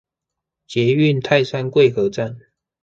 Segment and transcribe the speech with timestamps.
[0.65, 2.39] 捷運泰山貴和站